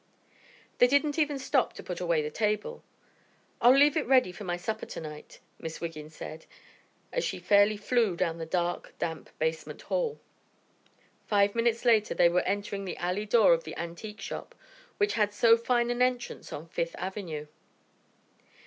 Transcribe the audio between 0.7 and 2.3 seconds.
They didn't even stop to put away